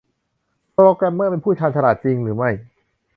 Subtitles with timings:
[0.75, 2.49] โปรแกรมเมอร์ เป็นผู้ชาญฉลาด จริงหรือไม่